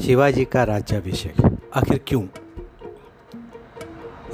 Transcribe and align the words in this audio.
शिवाजी 0.00 0.44
का 0.44 0.64
राज्याभिषेक। 0.64 1.58
आखिर 1.74 2.00
क्यों? 2.06 2.22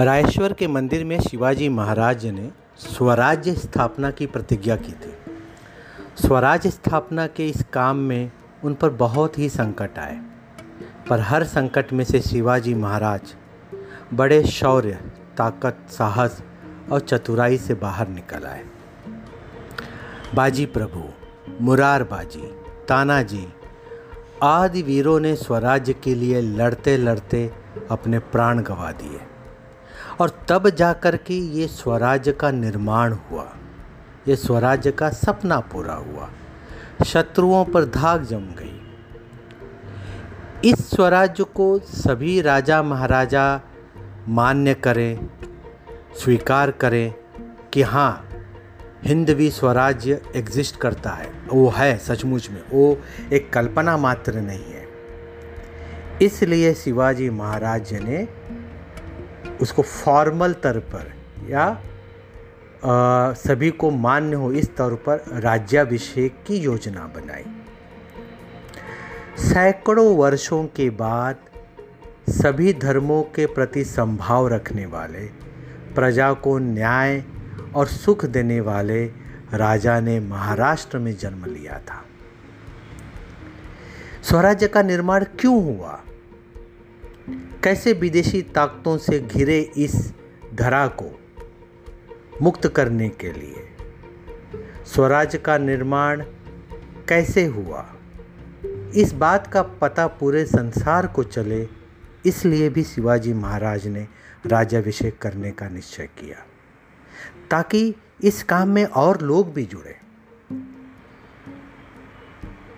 रायेश्वर 0.00 0.52
के 0.52 0.68
मंदिर 0.68 1.04
में 1.04 1.20
शिवाजी 1.20 1.68
महाराज 1.68 2.26
ने 2.26 2.50
स्वराज्य 2.78 3.54
स्थापना 3.54 4.10
की 4.10 4.26
प्रतिज्ञा 4.26 4.76
की 4.76 4.92
थी। 4.92 5.14
स्वराज्य 6.26 6.70
स्थापना 6.70 7.26
के 7.26 7.48
इस 7.48 7.64
काम 7.72 7.96
में 7.96 8.32
उन 8.64 8.74
पर 8.74 8.90
बहुत 8.90 9.38
ही 9.38 9.48
संकट 9.48 9.98
आए। 9.98 10.22
पर 11.08 11.20
हर 11.20 11.44
संकट 11.44 11.92
में 11.92 12.04
से 12.04 12.20
शिवाजी 12.20 12.74
महाराज 12.74 13.34
बड़े 14.14 14.44
शौर्य, 14.44 14.92
ताकत, 15.36 15.76
साहस 15.88 16.42
और 16.92 17.00
चतुराई 17.00 17.58
से 17.58 17.74
बाहर 17.74 18.08
निकल 18.08 18.46
आए। 18.46 18.64
बाजी 20.34 20.66
प्रभु 20.66 21.04
मुरार 21.60 22.04
बाजी 22.04 22.60
तानाजी 22.88 23.48
आदि 24.42 24.82
वीरों 24.82 25.20
ने 25.20 25.36
स्वराज्य 25.36 25.92
के 25.92 26.14
लिए 26.14 26.40
लड़ते 26.40 26.96
लड़ते 26.96 27.52
अपने 27.90 28.18
प्राण 28.18 28.62
गंवा 28.62 28.92
दिए। 28.92 29.20
और 30.20 30.44
तब 30.48 30.70
जाकर 30.70 31.16
के 31.16 31.34
ये 31.34 31.66
स्वराज्य 31.66 32.32
का 32.32 32.50
निर्माण 32.50 33.12
हुआ। 33.12 33.56
ये 34.28 34.36
स्वराज्य 34.36 34.90
का 34.90 35.10
सपना 35.10 35.60
पूरा 35.60 35.94
हुआ। 35.94 36.28
शत्रुओं 37.06 37.64
पर 37.64 37.84
धाक 37.84 38.20
जम 38.20 38.38
गई। 38.38 38.82
इस 40.64 40.90
स्वराज्य 40.90 41.44
को 41.44 41.78
सभी 41.78 42.40
राजा 42.40 42.82
महाराजा 42.82 43.60
मान्य 44.28 44.74
करें, 44.74 45.30
स्वीकार 46.14 46.70
करें 46.70 47.14
कि 47.72 47.82
हाँ 47.82 48.25
हिंदवी 49.06 49.50
स्वराज्य 49.50 50.22
एग्जिस्ट 50.36 50.76
करता 50.76 51.10
है। 51.10 51.32
वो 51.52 51.68
है 51.68 51.98
सचमुच 51.98 52.50
में। 52.50 52.62
वो 52.72 52.98
एक 53.32 53.52
कल्पना 53.52 53.96
मात्र 53.96 54.40
नहीं 54.40 54.64
है। 54.64 54.86
इसलिए 56.22 56.74
शिवाजी 56.74 57.30
महाराज 57.30 57.94
ने 57.94 58.28
उसको 59.60 59.82
फॉर्मल 59.82 60.52
तौर 60.52 60.78
पर 60.78 61.12
या 61.48 61.82
आ, 62.84 63.32
सभी 63.32 63.70
को 63.70 63.90
मान्य 63.90 64.36
हो 64.36 64.52
इस 64.52 64.76
तौर 64.76 64.94
पर 64.94 65.24
राज्याभिषेक 65.32 66.44
की 66.46 66.56
योजना 66.56 67.00
बनाई। 67.00 67.44
सैकड़ों 69.38 70.16
वर्षों 70.16 70.64
के 70.64 70.90
बाद 70.90 71.36
सभी 72.30 72.72
धर्मों 72.72 73.22
के 73.22 73.46
प्रति 73.46 73.84
संभाव 73.84 74.48
रखने 74.48 74.86
वाले 74.86 75.26
प्रजा 75.94 76.32
को 76.32 76.58
न्याय 76.58 77.24
और 77.76 77.86
सुख 77.86 78.24
देने 78.24 78.60
वाले 78.60 79.04
राजा 79.54 80.00
ने 80.00 80.20
महाराष्ट्र 80.20 80.98
में 80.98 81.16
जन्म 81.16 81.44
लिया 81.44 81.78
था। 81.78 82.04
स्वराज्य 84.22 84.68
का 84.68 84.82
निर्माण 84.82 85.24
क्यों 85.24 85.62
हुआ? 85.64 86.00
कैसे 87.64 87.92
विदेशी 87.92 88.42
ताकतों 88.42 88.98
से 88.98 89.20
घिरे 89.20 89.60
इस 89.76 90.14
धरा 90.54 90.86
को 90.86 91.20
मुक्त 92.42 92.68
करने 92.68 93.08
के 93.08 93.32
लिए? 93.32 93.68
स्वराज्य 94.86 95.38
का 95.38 95.58
निर्माण 95.58 96.24
कैसे 97.08 97.44
हुआ? 97.44 97.86
इस 98.94 99.12
बात 99.12 99.46
का 99.46 99.62
पता 99.62 100.06
पूरे 100.06 100.44
संसार 100.44 101.06
को 101.06 101.22
चले, 101.22 101.68
इसलिए 102.26 102.68
भी 102.68 102.82
शिवाजी 102.82 103.32
महाराज 103.32 103.86
ने 103.86 104.08
राज्याभिषेक 104.46 105.18
करने 105.18 105.50
का 105.50 105.68
निश्चय 105.68 106.06
किया। 106.06 106.46
ताकि 107.50 107.94
इस 108.24 108.42
काम 108.42 108.68
में 108.68 108.84
और 108.84 109.20
लोग 109.20 109.52
भी 109.52 109.64
जुड़े। 109.64 109.96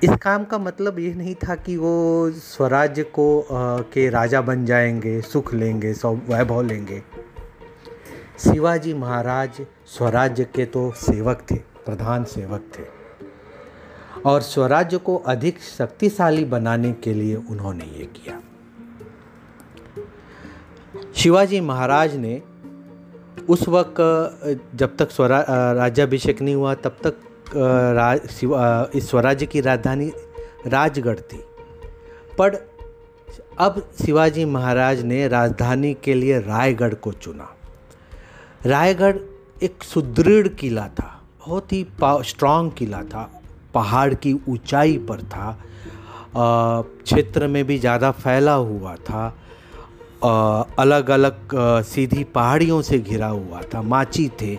इस 0.03 0.11
काम 0.22 0.44
का 0.44 0.58
मतलब 0.58 0.98
ये 0.98 1.14
नहीं 1.14 1.34
था 1.34 1.55
कि 1.55 1.77
वो 1.77 2.31
स्वराज्य 2.31 3.03
को 3.03 3.41
आ, 3.41 3.78
के 3.78 4.09
राजा 4.10 4.41
बन 4.41 4.65
जाएँगे 4.65 5.21
सुख 5.21 5.54
लेंगे 5.54 5.94
सौ 5.94 6.15
वैभव 6.15 6.62
लेंगे। 6.62 7.03
शिवाजी 8.38 8.94
महाराज 8.94 9.50
स्वराज्य 9.87 10.44
के 10.44 10.65
तो 10.65 10.93
सेवक 10.97 11.47
थे 11.50 11.56
प्रधान 11.56 12.25
सेवक 12.25 12.71
थे। 12.78 12.82
और 14.27 14.41
स्वराज्य 14.41 14.98
को 14.98 15.16
अधिक 15.16 15.60
शक्तिशाली 15.60 16.44
बनाने 16.44 16.93
के 16.93 17.15
लिए 17.15 17.37
उन्होंने 17.37 17.84
ये 17.84 18.04
किया। 18.16 18.41
शिवाजी 21.15 21.60
महाराज 21.60 22.16
ने 22.16 22.43
उस 23.48 23.69
वक्त, 23.69 23.97
जब 24.75 24.97
तक 24.97 25.10
स्वरा 25.10 25.41
राज्याभिषेक 25.75 26.42
नहीं 26.42 26.54
हुआ, 26.54 26.75
तब 26.76 26.97
तक 27.04 27.14
राज 27.97 28.20
इस 28.94 29.09
स्वराज्य 29.10 29.47
की 29.47 29.60
राजधानी 29.60 30.10
राजगढ़ 30.66 31.20
थी। 31.22 31.42
पर 32.38 32.54
अब 33.59 33.82
शिवाजी 34.00 34.44
महाराज 34.47 35.03
ने 35.04 35.26
राजधानी 35.28 35.94
के 36.04 36.14
लिए 36.14 36.38
रायगढ़ 36.41 36.94
को 36.97 37.12
चुना। 37.14 37.48
रायगढ़ 38.66 39.16
एक 39.62 39.82
सुदृढ़ 39.84 40.48
किला 40.50 40.86
था, 40.91 41.10
बहुत 41.38 41.72
ही 41.72 41.86
स्ट्रांग 42.00 42.70
किला 42.72 43.03
था। 43.04 43.30
पहाड़ 43.75 44.15
की 44.15 44.32
ऊंचाई 44.48 44.97
पर 45.09 45.22
था 45.25 45.59
क्षेत्र 46.36 47.47
में 47.47 47.65
भी 47.66 47.78
ज़्यादा 47.78 48.10
फैला 48.12 48.54
हुआ 48.54 48.94
था। 48.98 49.28
अलग 50.23 51.11
अलग 51.11 51.55
सीधी 51.84 52.25
पहाड़ियों 52.25 52.81
से 52.83 52.99
घिरा 52.99 53.27
हुआ 53.27 53.61
था, 53.75 53.83
माची 53.83 54.29
थे। 54.41 54.56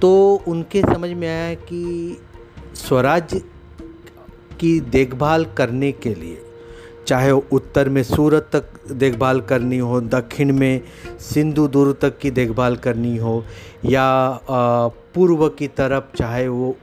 तो 0.00 0.12
उनके 0.48 0.82
समझ 0.82 1.10
में 1.10 1.28
आया 1.28 1.54
कि 1.54 2.16
स्वराज्य 2.76 3.38
की 4.60 4.78
देखभाल 4.80 5.44
करने 5.56 5.92
के 5.92 6.14
लिए, 6.14 6.42
चाहे 7.06 7.30
उत्तर 7.30 7.88
में 7.88 8.02
सूरत 8.02 8.48
तक 8.52 8.92
देखभाल 8.92 9.40
करनी 9.40 9.78
हो, 9.78 10.00
दक्षिण 10.00 10.52
में 10.52 10.80
सिंधु 11.22 11.66
दूर 11.68 11.92
तक 12.02 12.18
की 12.18 12.30
देखभाल 12.30 12.76
करनी 12.76 13.16
हो, 13.16 13.44
या 13.84 14.40
पूर्व 14.48 15.48
की 15.48 15.68
तरफ़ 15.68 16.16
चाहे 16.16 16.48
वो 16.48 16.76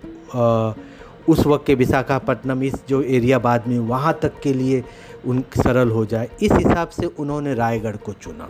उस 1.29 1.45
वक्त 1.45 1.65
के 1.67 1.75
विशाखापट्टनम 1.75 2.63
इस 2.63 2.73
जो 2.89 3.01
एरिया 3.01 3.39
बाद 3.39 3.67
में 3.67 3.77
वहाँ 3.79 4.17
तक 4.21 4.39
के 4.43 4.53
लिए 4.53 4.83
उन 5.25 5.43
सरल 5.57 5.89
हो 5.89 6.05
जाए, 6.05 6.29
इस 6.41 6.51
हिसाब 6.51 6.87
से 6.87 7.05
उन्होंने 7.05 7.53
रायगढ़ 7.53 7.95
को 7.95 8.13
चुना। 8.13 8.49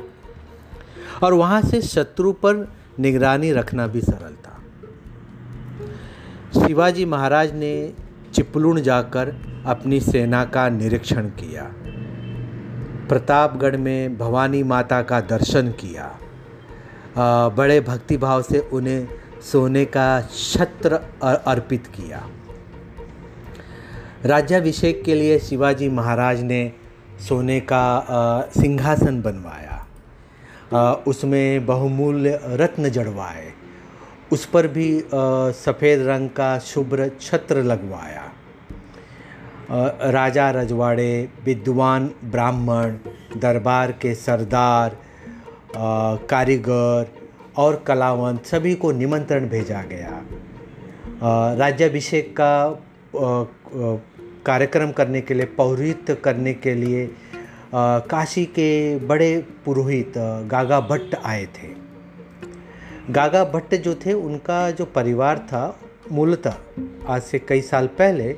और 1.24 1.34
वहाँ 1.34 1.62
से 1.62 1.82
शत्रु 1.82 2.32
पर 2.32 2.68
निगरानी 3.00 3.52
रखना 3.52 3.88
भी 3.88 4.02
सरल 4.02 4.34
था। 4.36 4.60
शिवाजी 6.60 7.06
महाराज 7.06 7.54
ने 7.54 7.94
चिपलुण 8.34 8.82
जाकर 8.82 9.36
अपनी 9.66 10.00
सेना 10.00 10.44
का 10.46 10.68
निरीक्षण 10.70 11.28
किया। 11.40 11.64
प्रतापगढ़ 13.10 13.78
में 13.78 14.18
भवानी 14.18 14.64
माता 14.64 15.02
का 15.02 15.20
दर्शन 15.22 15.72
किया। 15.80 16.12
बड़े 17.58 17.80
भक्तिभाव 17.82 18.42
से 18.42 18.60
उन्हें 18.74 19.08
सोने 19.42 19.86
का 19.86 20.22
छत्र 20.22 21.00
अर्पित 21.24 21.88
किया। 21.88 22.28
राज्याभिषेक 24.26 25.04
के 25.04 25.16
लिए 25.16 25.38
शिवाजी 25.40 25.88
महाराज 25.90 26.42
ने 26.42 26.72
सोने 27.20 27.60
का 27.60 28.50
सिंहासन 28.58 29.22
बनवाया। 29.22 31.00
उसमें 31.08 31.66
बहुमूल्य 31.66 32.40
रत्न 32.44 32.90
जड़वाए। 32.90 33.52
उस 34.32 34.46
पर 34.46 34.68
भी 34.68 34.88
सफ़ेद 35.56 36.02
रंग 36.02 36.30
का 36.30 36.58
शुभ्र 36.60 37.10
छत्र 37.22 37.64
लगवाया। 37.64 38.24
राजा 40.12 40.50
रजवाड़े, 40.52 41.30
विद्वान 41.46 42.10
ब्राह्मण, 42.24 42.96
दरबार 43.38 43.92
के 43.92 44.14
सरदार 44.16 44.98
कारीगर 46.30 47.12
और 47.58 47.84
कलावंत 47.88 48.46
सभी 48.46 48.76
को 48.76 48.92
निमंत्रण 48.92 49.50
भेजा 49.50 49.82
गया। 49.84 50.22
राज्याभिषेक 51.58 52.34
का 52.40 52.54
कार्यक्रम 54.46 54.92
करने 54.92 55.22
के 55.22 55.34
लिए, 55.34 55.46
पौरित 55.46 56.12
करने 56.24 56.54
के 56.54 56.74
लिए 56.76 57.08
काशी 57.76 58.46
के 58.46 58.98
बड़े 59.00 59.38
पुरोहित 59.66 60.14
गागा 60.48 60.80
भट्ट 60.82 61.16
आए 61.16 61.46
थे। 61.46 61.68
गागा 63.10 63.44
भट्ट 63.46 63.76
जो 63.76 63.96
थे, 63.96 64.14
उनका 64.14 64.70
जो 64.72 64.86
परिवार 64.86 65.38
था, 65.40 65.80
मूलतः 66.12 66.56
आज 67.08 67.22
से 67.22 67.40
कई 67.40 67.62
साल 67.62 67.88
पहले 67.88 68.36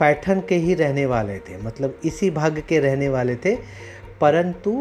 पैठन 0.00 0.40
के 0.48 0.56
ही 0.56 0.74
रहने 0.74 1.06
वाले 1.06 1.38
थे 1.38 1.56
मतलब 1.62 1.98
इसी 2.04 2.30
भाग 2.30 2.62
के 2.68 2.78
रहने 2.78 3.08
वाले 3.08 3.36
थे। 3.36 3.56
परंतु 4.20 4.72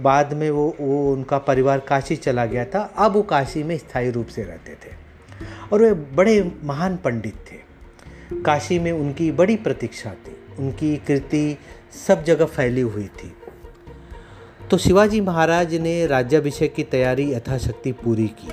बाद 0.00 0.32
में 0.32 0.50
वो 0.50 0.64
वो 0.80 1.12
उनका 1.12 1.38
परिवार 1.38 1.78
काशी 1.78 2.16
चला 2.16 2.44
गया 2.46 2.64
था। 2.64 2.80
अब 2.96 3.12
वो 3.12 3.22
काशी 3.22 3.62
में 3.62 3.76
स्थायी 3.78 4.10
रूप 4.10 4.26
से 4.26 4.42
रहते 4.42 4.72
थे। 4.72 4.92
और 5.72 5.82
वे 5.82 5.92
बड़े 6.16 6.52
महान 6.64 6.96
पंडित 6.96 7.34
थे। 7.50 7.69
काशी 8.32 8.78
में 8.78 8.92
उनकी 8.92 9.30
बड़ी 9.32 9.56
प्रतीक्षा 9.56 10.10
थी। 10.10 10.36
उनकी 10.58 10.96
कृति 10.96 11.56
सब 12.06 12.24
जगह 12.24 12.46
फैली 12.46 12.80
हुई 12.80 13.06
थी। 13.18 13.32
तो 14.70 14.78
शिवाजी 14.78 15.20
महाराज 15.20 15.74
ने 15.74 16.06
राज्याभिषेक 16.06 16.74
की 16.74 16.82
तैयारी 16.82 17.30
यथाशक्ति 17.32 17.92
पूरी 17.92 18.26
की। 18.40 18.48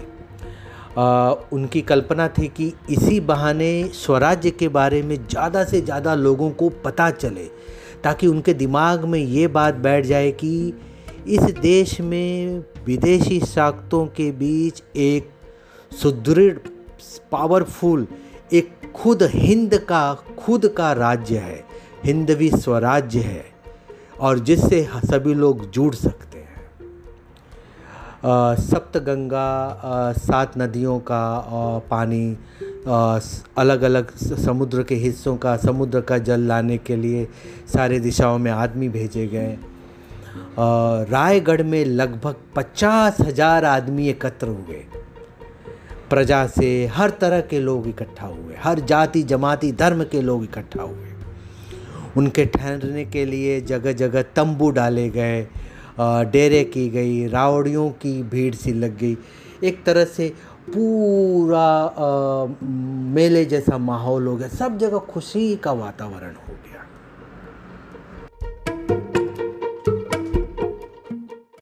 आ, 0.98 1.32
उनकी 1.54 1.82
कल्पना 1.82 2.28
थी 2.28 2.48
कि 2.48 2.72
इसी 2.90 3.20
बहाने 3.20 3.72
स्वराज्य 3.94 4.52
के 4.52 4.68
बारे 4.68 5.02
में 5.02 5.16
ज़्यादा 5.18 5.64
से 5.64 5.82
ज़्यादा 5.82 6.16
लोगों 6.16 6.50
को 6.52 6.70
पता 6.86 7.10
चले 7.12 7.46
ताकि 8.04 8.28
उनके 8.28 8.54
दिमाग 8.54 9.06
में 9.06 9.20
ये 9.20 9.48
बात 9.48 9.76
बैठ 9.76 10.06
जाए 10.06 10.32
कि 10.32 10.74
इस 11.28 11.42
देश 11.60 12.00
में 12.02 12.64
विदेशी 12.86 13.40
ताकतों 13.40 14.06
के 14.08 14.32
बीच 14.32 14.82
एक 14.96 15.30
सुदृढ़ 15.92 16.58
पावरफुल 17.32 18.08
एक 18.54 18.70
खुद 18.98 19.24
हिंद 19.24 19.78
का 19.90 20.14
खुद 20.40 20.68
का 20.78 20.92
राज्य 20.94 21.38
है 21.38 21.64
हिंदवी 22.04 22.50
स्वराज्य 22.52 23.20
है 23.20 23.46
और 24.20 24.40
जिससे 24.40 24.82
सभी 25.06 25.34
लोग 25.34 25.70
जुड़ 25.72 25.94
सकते 25.96 26.38
हैं। 26.38 26.46
सप्तगंगा 28.58 29.48
सात 30.14 30.58
नदियों 30.58 31.00
का 31.00 31.22
आ, 31.36 31.80
पानी 31.90 32.38
आ, 32.88 33.20
अलग 33.58 33.82
अलग 33.82 34.16
समुद्र 34.16 34.84
के 34.84 34.96
हिस्सों 34.96 35.36
का 35.38 35.56
समुद्र 35.58 36.02
का 36.02 36.18
जल 36.20 36.42
लाने 36.42 36.78
के 36.78 36.96
लिए 36.96 37.28
सारे 37.74 38.00
दिशाओं 38.00 38.38
में 38.38 38.52
आदमी 38.52 38.90
भेजे 38.90 39.28
गए। 39.28 39.58
रायगढ़ 41.12 41.62
में 41.64 41.84
लगभग 41.86 42.36
पचास 42.56 43.18
हज़ार 43.22 43.66
आदमी 43.66 44.08
एकत्र 44.10 44.48
हुए। 44.48 44.86
प्रजा 46.10 46.46
से 46.48 46.70
हर 46.88 47.10
तरह 47.22 47.42
के 47.42 47.60
लोग 47.60 47.88
इकट्ठा 47.88 48.28
हुए, 48.28 48.56
हर 48.60 48.80
जाति, 48.82 49.24
जमाती, 49.24 49.72
धर्म 49.72 50.04
के 50.04 50.22
लोग 50.22 50.44
इकट्ठा 50.44 50.82
हुए। 50.84 51.06
उनके 52.18 52.46
ठहरने 52.46 53.06
के 53.06 53.26
लिए 53.26 53.60
जगह 53.62 53.92
जगह 53.94 54.22
तंबू 54.36 54.70
डाले 54.72 55.10
गए 55.10 55.48
डेरे 56.00 56.64
की 56.64 56.88
गई, 56.90 57.28
रावड़ियों 57.28 57.90
की 57.92 58.22
भीड़ 58.24 58.54
सी 58.56 58.74
लग 58.74 58.98
गई। 58.98 59.18
एक 59.64 59.84
तरह 59.86 60.06
से 60.06 60.30
पूरा 60.70 61.68
मेले 63.14 63.44
जैसा 63.46 63.78
माहौल 63.80 64.28
हो 64.28 64.36
गया, 64.38 64.48
सब 64.50 64.78
जगह 64.78 64.98
खुशी 65.10 65.56
का 65.56 65.72
वातावरण 65.74 66.34
हो 66.38 66.54
गया। 66.54 66.77